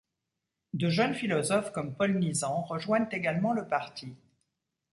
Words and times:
De 0.73 0.89
jeunes 0.89 1.13
philosophes 1.13 1.71
comme 1.73 1.93
Paul 1.95 2.17
Nizan 2.17 2.63
rejoignent 2.63 3.07
également 3.11 3.53
le 3.53 3.67
Parti. 3.67 4.15